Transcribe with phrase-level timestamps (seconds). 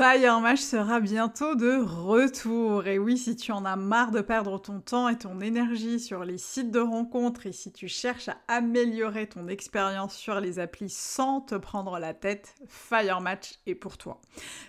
[0.00, 2.86] Fire Match sera bientôt de retour.
[2.86, 6.24] Et oui, si tu en as marre de perdre ton temps et ton énergie sur
[6.24, 10.88] les sites de rencontres et si tu cherches à améliorer ton expérience sur les applis
[10.88, 14.22] sans te prendre la tête, Fire Match est pour toi.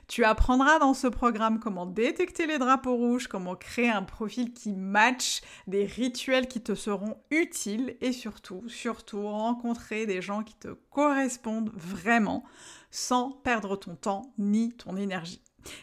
[0.10, 4.74] Tu apprendras dans ce programme comment détecter les drapeaux rouges, comment créer un profil qui
[4.74, 10.74] match, des rituels qui te seront utiles et surtout, surtout rencontrer des gens qui te
[10.90, 12.44] correspondent vraiment
[12.92, 15.21] sans perdre ton temps ni ton énergie.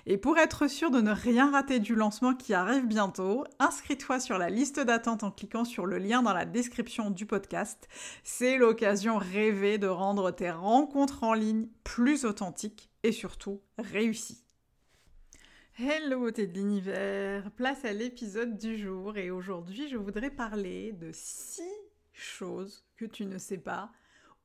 [0.07, 4.39] Et pour être sûr de ne rien rater du lancement qui arrive bientôt, inscris-toi sur
[4.39, 7.89] la liste d'attente en cliquant sur le lien dans la description du podcast.
[8.25, 14.45] C'est l'occasion rêvée de rendre tes rencontres en ligne plus authentiques et surtout réussies.
[15.79, 21.11] Hello beauté de l'univers, place à l'épisode du jour et aujourd'hui je voudrais parler de
[21.13, 21.63] six
[22.13, 23.93] choses que tu ne sais pas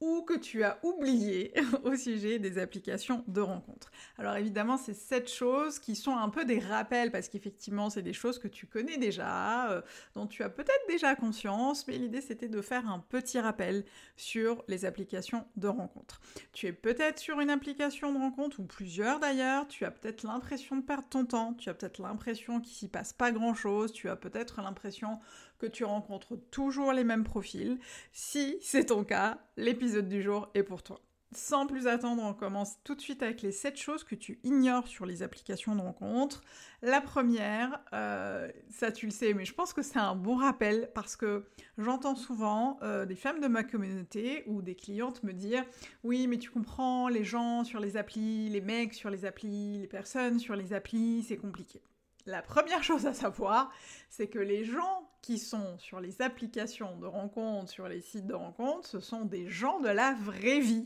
[0.04, 1.54] ou que tu as oublié
[1.86, 3.90] au sujet des applications de rencontres.
[4.18, 8.12] Alors évidemment, c'est sept choses qui sont un peu des rappels parce qu'effectivement, c'est des
[8.12, 9.82] choses que tu connais déjà, euh,
[10.14, 13.86] dont tu as peut-être déjà conscience, mais l'idée c'était de faire un petit rappel
[14.18, 16.20] sur les applications de rencontres.
[16.52, 20.76] Tu es peut-être sur une application de rencontre ou plusieurs d'ailleurs, tu as peut-être l'impression
[20.76, 24.18] de perdre ton temps, tu as peut-être l'impression qu'il s'y passe pas grand-chose, tu as
[24.18, 25.20] peut-être l'impression
[25.68, 27.80] tu rencontres toujours les mêmes profils.
[28.12, 31.02] Si c'est ton cas, l'épisode du jour est pour toi.
[31.36, 34.88] Sans plus attendre, on commence tout de suite avec les 7 choses que tu ignores
[34.88, 36.44] sur les applications de rencontres.
[36.82, 40.92] La première, euh, ça tu le sais, mais je pense que c'est un bon rappel
[40.94, 41.46] parce que
[41.78, 45.64] j'entends souvent euh, des femmes de ma communauté ou des clientes me dire
[46.04, 49.88] Oui, mais tu comprends, les gens sur les applis, les mecs sur les applis, les
[49.88, 51.82] personnes sur les applis, c'est compliqué.
[52.26, 53.70] La première chose à savoir,
[54.10, 58.34] c'est que les gens qui sont sur les applications de rencontres, sur les sites de
[58.34, 60.86] rencontres, ce sont des gens de la vraie vie.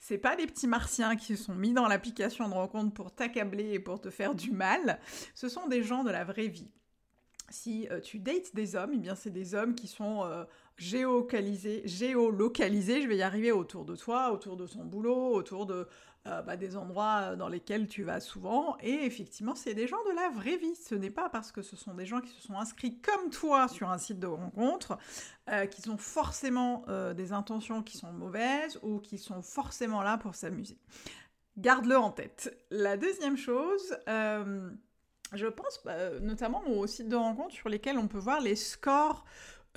[0.00, 3.78] C'est pas des petits martiens qui sont mis dans l'application de rencontre pour t'accabler et
[3.78, 4.98] pour te faire du mal.
[5.34, 6.72] Ce sont des gens de la vraie vie.
[7.52, 10.44] Si euh, tu dates des hommes, eh bien c'est des hommes qui sont euh,
[10.78, 15.86] géolocalisés, je vais y arriver autour de toi, autour de son boulot, autour de
[16.26, 18.78] euh, bah, des endroits dans lesquels tu vas souvent.
[18.80, 20.74] Et effectivement, c'est des gens de la vraie vie.
[20.76, 23.68] Ce n'est pas parce que ce sont des gens qui se sont inscrits comme toi
[23.68, 24.96] sur un site de rencontre
[25.72, 26.86] qu'ils ont forcément
[27.16, 30.78] des intentions qui sont mauvaises ou qui sont forcément là pour s'amuser.
[31.58, 32.56] Garde-le en tête.
[32.70, 33.94] La deuxième chose,
[35.32, 39.24] je pense bah, notamment aux sites de rencontre sur lesquels on peut voir les scores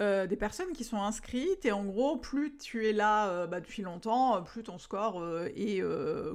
[0.01, 3.61] euh, des personnes qui sont inscrites et en gros plus tu es là euh, bah,
[3.61, 5.81] depuis longtemps, plus ton score euh, est,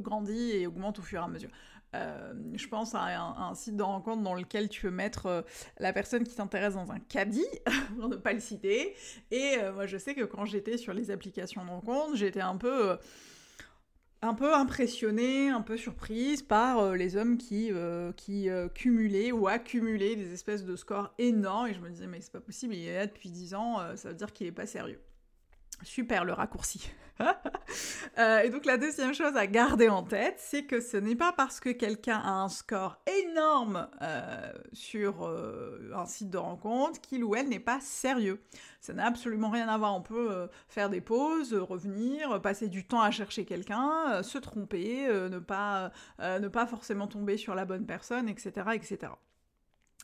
[0.00, 1.50] grandit et augmente au fur et à mesure.
[1.92, 5.44] je pense à un, site de rencontre dans lequel tu peux mettre
[5.78, 7.44] la personne qui t'intéresse dans un caddie,
[7.98, 8.94] pour ne pas le citer.
[9.30, 12.97] Et moi je sais que quand j'étais sur les applications de rencontre, j'étais un peu
[14.22, 19.32] un peu impressionnée, un peu surprise par euh, les hommes qui, euh, qui euh, cumulaient
[19.32, 21.69] ou accumulaient des espèces de scores énormes.
[21.69, 24.10] Et je me disais, mais c'est pas possible, il est là depuis 10 ans, ça
[24.10, 25.00] veut dire qu'il est pas sérieux.
[25.82, 26.91] Super le raccourci.
[28.18, 31.32] Euh, et donc la deuxième chose à garder en tête, c'est que ce n'est pas
[31.32, 37.22] parce que quelqu'un a un score énorme euh, sur euh, un site de rencontre qu'il
[37.22, 38.42] ou elle n'est pas sérieux.
[38.80, 39.94] Ça n'a absolument rien à voir.
[39.94, 45.38] On peut faire des pauses, revenir, passer du temps à chercher quelqu'un, se tromper, ne,
[45.38, 48.70] pas, ne pas forcément tomber sur la bonne personne, etc.
[48.74, 49.12] etc.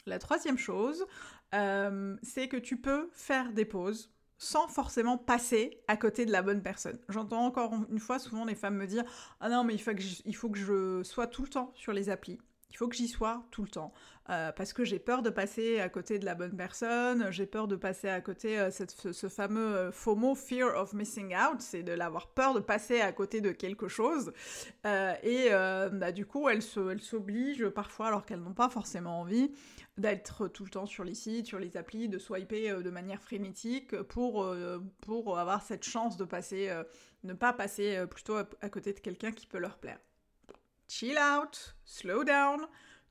[0.07, 1.05] La troisième chose,
[1.53, 6.63] c'est que tu peux faire des pauses sans forcément passer à côté de la bonne
[6.63, 6.99] personne.
[7.09, 9.05] J'entends encore une fois souvent les femmes me dire
[9.41, 11.73] Ah non, mais il faut, que je, il faut que je sois tout le temps
[11.75, 12.39] sur les applis.
[12.71, 13.93] Il faut que j'y sois tout le temps.
[14.29, 17.69] Euh, parce que j'ai peur de passer à côté de la bonne personne, j'ai peur
[17.69, 21.85] de passer à côté euh, cette, ce, fameux euh, FOMO, Fear of Missing Out, c'est
[21.85, 24.33] de l'avoir peur de passer à côté de quelque chose.
[24.85, 25.49] et
[25.93, 29.53] bah, du coup, elles s'obligent parfois, alors qu'elles n'ont pas forcément envie,
[29.97, 34.01] d'être tout le temps sur les sites, sur les applis, de swiper de manière frénétique
[34.03, 34.55] pour,
[35.01, 36.71] pour avoir cette chance de passer,
[37.25, 39.99] ne pas passer plutôt à côté de quelqu'un qui peut leur plaire.
[40.89, 42.67] Chill out, slow down,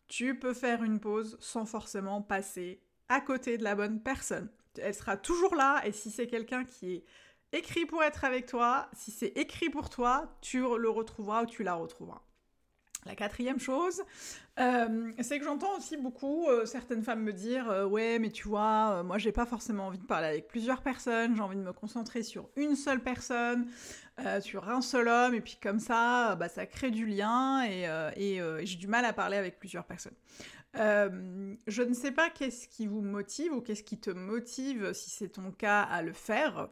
[0.08, 4.50] tu peux faire une pause sans forcément passer à côté de la bonne personne.
[4.78, 7.06] Elle sera toujours là et si c'est quelqu'un qui est
[7.52, 11.64] écrit pour être avec toi, si c'est écrit pour toi, tu le retrouveras ou tu
[11.64, 12.22] la retrouveras.
[13.06, 14.02] La quatrième chose,
[14.60, 18.48] euh, c'est que j'entends aussi beaucoup euh, certaines femmes me dire euh, ouais mais tu
[18.48, 21.72] vois moi j'ai pas forcément envie de parler avec plusieurs personnes, j'ai envie de me
[21.72, 23.68] concentrer sur une seule personne,
[24.42, 27.84] sur un seul homme et puis comme ça bah, ça crée du lien et,
[28.18, 30.16] et j'ai du mal à parler avec plusieurs personnes.
[30.74, 35.30] je ne sais pas qu'est-ce qui vous motive ou qu'est-ce qui te motive si c'est
[35.30, 36.70] ton cas à le faire.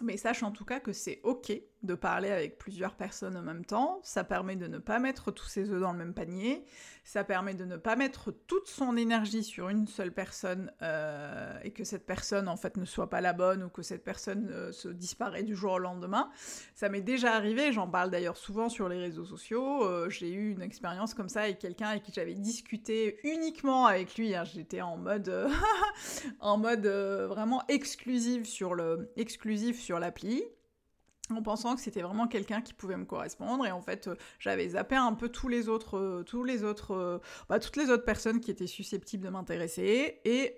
[0.00, 3.64] Mais sache en tout cas que c'est ok de parler avec plusieurs personnes en même
[3.64, 6.64] temps, ça permet de ne pas mettre tous ses œufs dans le même panier,
[7.04, 11.72] ça permet de ne pas mettre toute son énergie sur une seule personne euh, et
[11.72, 14.70] que cette personne en fait ne soit pas la bonne ou que cette personne euh,
[14.70, 16.30] se disparaît du jour au lendemain.
[16.74, 20.52] Ça m'est déjà arrivé, j'en parle d'ailleurs souvent sur les réseaux sociaux, euh, j'ai eu
[20.52, 24.44] une expérience comme ça avec quelqu'un avec qui j'avais discuté uniquement avec lui, hein.
[24.44, 25.50] j'étais en mode
[26.40, 28.72] en mode vraiment exclusif sur
[29.16, 30.44] exclusif sur l'appli
[31.36, 33.66] en pensant que c'était vraiment quelqu'un qui pouvait me correspondre.
[33.66, 36.92] Et en fait euh, j'avais zappé un peu tous les autres euh, tous les autres
[36.92, 37.18] euh,
[37.48, 40.20] bah, toutes les autres personnes qui étaient susceptibles de m'intéresser.
[40.24, 40.56] Et,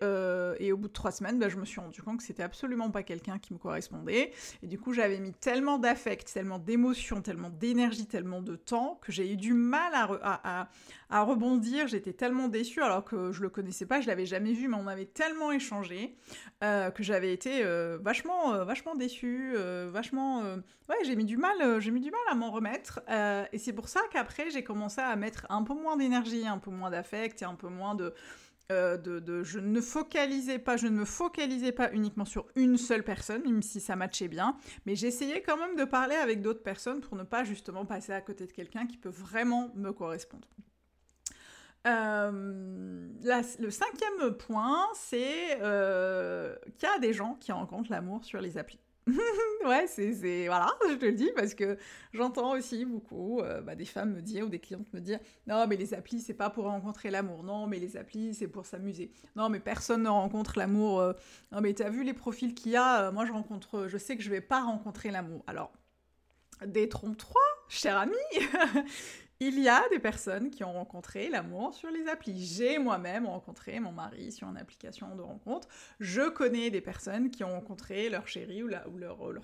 [0.59, 2.91] et au bout de trois semaines bah, je me suis rendu compte que c'était absolument
[2.91, 4.33] pas quelqu'un qui me correspondait.
[4.63, 9.13] Et du coup j'avais mis tellement d'affect tellement d'émotion tellement d'énergie tellement de temps que
[9.13, 10.69] j'ai eu du mal à, à,
[11.11, 11.89] à, rebondir.
[11.89, 14.87] J'étais tellement déçue alors que je le connaissais pas je l'avais jamais vu mais on
[14.87, 16.17] avait tellement échangé
[16.61, 17.63] que j'avais été
[18.01, 19.55] vachement vachement déçue
[19.91, 20.43] vachement
[20.89, 23.01] ouais, j'ai mis du mal, euh, j'ai mis du mal à m'en remettre.
[23.09, 26.59] Euh, et c'est pour ça qu'après, j'ai commencé à mettre un peu moins d'énergie, un
[26.59, 28.15] peu moins d'affect et un peu moins de,
[28.73, 32.77] euh, de, de, je ne focalisais pas, je ne me focalisais pas uniquement sur une
[32.77, 34.57] seule personne, même si ça matchait bien,
[34.87, 38.21] mais j'essayais quand même de parler avec d'autres personnes pour ne pas justement passer à
[38.21, 40.49] côté de quelqu'un qui peut vraiment me correspondre.
[41.87, 48.81] Le cinquième point, c'est qu'il y a des gens qui rencontrent l'amour sur les applis.
[49.67, 51.77] ouais, c'est, voilà, je te le dis parce que
[52.13, 55.67] j'entends aussi beaucoup euh, bah, des femmes me dire ou des clientes me dire non
[55.67, 59.11] mais les applis c'est pas pour rencontrer l'amour, non mais les applis c'est pour s'amuser,
[59.37, 61.13] non mais personne ne rencontre l'amour, euh.
[61.53, 64.17] non mais t'as vu les profils qu'il y a, euh, moi je rencontre, je sais
[64.17, 65.43] que je vais pas rencontrer l'amour.
[65.47, 65.71] Alors
[66.65, 68.15] détrompe-toi, cher ami
[69.47, 72.47] Il y a des personnes qui ont rencontré l'amour sur les applis.
[72.47, 75.69] J'ai moi-même rencontré mon mari sur une application de rencontre.
[76.01, 78.87] Je connais des personnes qui ont rencontré leur chéri ou, leur,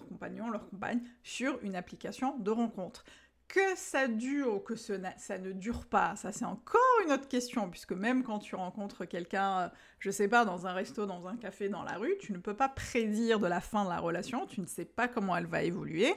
[0.08, 3.04] compagnon, leur compagne sur une application de rencontre.
[3.46, 7.68] Que ça dure ou que ça ne dure pas, ça c'est encore une autre question,
[7.68, 9.68] puisque même quand tu rencontres quelqu'un, euh,
[9.98, 12.56] je sais pas, dans un resto, dans un café, dans la rue, tu ne peux
[12.56, 15.62] pas prédire de la fin de la relation, tu ne sais pas comment elle va
[15.62, 16.14] évoluer.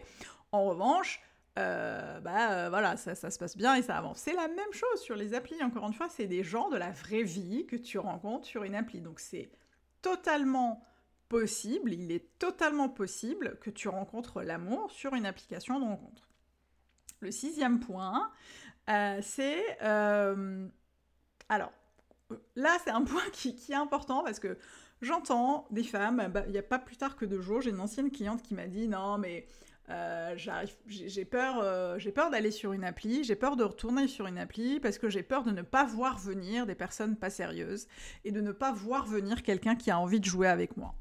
[0.54, 1.22] En revanche,
[1.60, 4.20] euh, bah euh, voilà, ça, ça, se passe bien et ça avance.
[4.20, 6.90] C'est la même chose sur les applis, encore une fois, c'est des gens de la
[6.92, 9.02] vraie vie que tu rencontres sur une appli.
[9.02, 9.52] Donc c'est
[10.02, 10.84] totalement
[11.30, 16.28] possible, il est totalement possible que tu rencontres l'amour sur une application de rencontre.
[17.20, 18.32] Le sixième point,
[18.90, 19.80] euh, c'est...
[19.80, 21.72] alors,
[22.56, 24.58] là c'est un point qui, est important parce que
[25.02, 27.80] j'entends des femmes, bah, il n'y a pas plus tard que deux jours, j'ai une
[27.80, 29.48] ancienne cliente qui m'a dit non mais
[29.90, 30.36] euh,
[30.88, 34.38] j'ai peur, euh, j'ai peur d'aller sur une appli, j'ai peur de retourner sur une
[34.38, 37.88] appli parce que j'ai peur de ne pas voir venir des personnes pas sérieuses
[38.24, 40.96] et de ne pas voir venir quelqu'un qui a envie de jouer avec moi.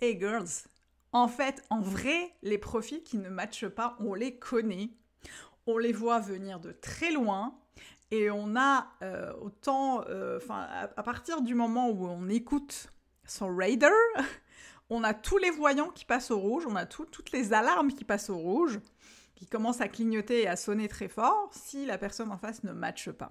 [0.00, 0.68] Hey girls,
[1.12, 4.90] en fait, en vrai, les profils qui ne matchent pas, on les connaît,
[5.66, 7.58] on les voit venir de très loin
[8.10, 10.04] et on a euh, autant,
[10.36, 12.92] enfin, à, partir du moment où on écoute
[13.24, 13.92] son radar,
[14.90, 18.04] on a tous les voyants qui passent au rouge, on a toutes les alarmes qui
[18.04, 18.80] passent au rouge,
[19.36, 22.72] qui commencent à clignoter et à sonner très fort si la personne en face ne
[22.72, 23.30] matche pas.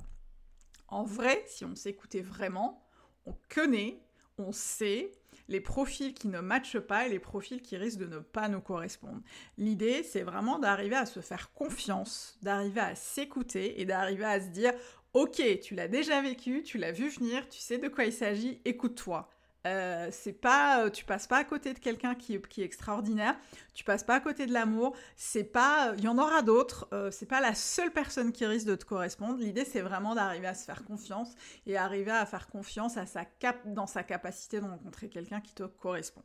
[0.88, 2.84] En vrai, si on s'écoutait vraiment,
[3.26, 4.02] on connaît,
[4.40, 5.12] on sait
[5.50, 8.62] les profils qui ne matchent pas et les profils qui risquent de ne pas nous
[8.62, 9.22] correspondre.
[9.58, 14.48] L'idée, c'est vraiment d'arriver à se faire confiance, d'arriver à s'écouter et d'arriver à se
[14.48, 14.74] dire,
[15.14, 18.62] ok, tu l'as déjà vécu, tu l'as vu venir, tu sais de quoi il s'agit,
[18.64, 19.30] écoute-toi.
[19.68, 23.38] Euh, c'est pas, euh, tu passes pas à côté de quelqu'un qui, est extraordinaire,
[23.74, 27.12] tu passes pas à côté de l'amour, c'est pas, il y en aura d'autres, euh,
[27.12, 29.38] c'est pas la seule personne qui risque de te correspondre.
[29.40, 31.36] L'idée c'est vraiment d'arriver à se faire confiance
[31.66, 35.54] et arriver à faire confiance à sa cap dans sa capacité de rencontrer quelqu'un qui
[35.54, 36.24] te correspond.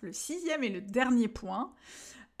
[0.00, 1.74] Le sixième et le dernier point,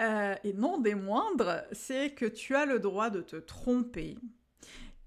[0.00, 4.16] et non des moindres, c'est que tu as le droit de te tromper.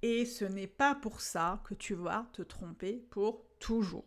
[0.01, 4.03] Et ce n'est pas pour ça que tu vas te tromper pour toujours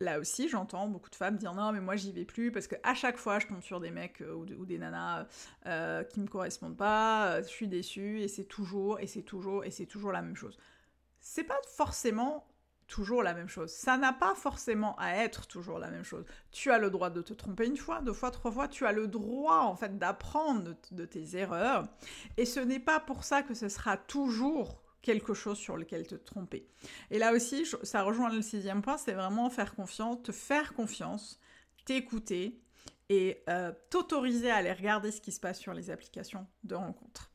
[0.00, 2.76] là aussi, j'entends beaucoup de femmes dire non, mais moi j'y vais plus parce que
[2.82, 5.26] à chaque fois je tombe sur des mecs euh, ou, des nanas
[5.66, 9.64] euh, qui me correspondent pas, euh, je suis déçue et c'est toujours et c'est toujours
[9.64, 10.58] et c'est toujours la même chose.
[11.20, 12.46] C'est pas forcément
[12.86, 13.70] toujours la même chose.
[13.70, 16.24] Ça n'a pas forcément à être toujours la même chose.
[16.52, 18.68] Tu as le droit de te tromper une fois, deux fois, trois fois.
[18.68, 21.84] Tu as le droit, en fait, d'apprendre de, tes erreurs.
[22.36, 26.16] Et ce n'est pas pour ça que ce sera toujours quelque chose sur lequel te
[26.16, 26.66] tromper.
[27.12, 31.38] Et là aussi, ça rejoint le sixième point, c'est vraiment faire confiance, te faire confiance,
[31.84, 32.60] t'écouter
[33.08, 37.30] et euh, t'autoriser à aller regarder ce qui se passe sur les applications de rencontres.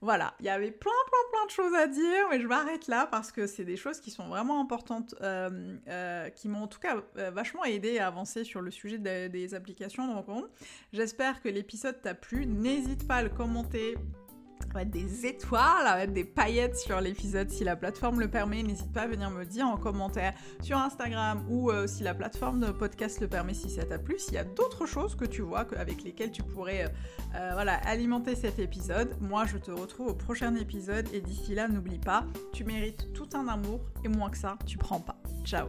[0.00, 3.08] Voilà, il y avait plein, plein, plein de choses à dire, mais je m'arrête là
[3.10, 6.78] parce que c'est des choses qui sont vraiment importantes, euh, euh, qui m'ont en tout
[6.78, 7.02] cas
[7.32, 10.48] vachement aidé à avancer sur le sujet des applications de rencontre.
[10.92, 12.46] J'espère que l'épisode t'a plu.
[12.46, 13.96] N'hésite pas à le commenter
[14.84, 18.62] des étoiles, mettre des paillettes sur l'épisode si la plateforme le permet.
[18.62, 22.60] N'hésite pas à venir me dire en commentaire sur Instagram ou euh, si la plateforme
[22.60, 24.18] de podcast le permet si ça t'a plu.
[24.18, 26.88] S'il y a d'autres choses que tu vois avec lesquelles tu pourrais euh,
[27.36, 31.68] euh, voilà, alimenter cet épisode, moi je te retrouve au prochain épisode et d'ici là
[31.68, 35.16] n'oublie pas, tu mérites tout un amour et moins que ça, tu prends pas.
[35.44, 35.68] Ciao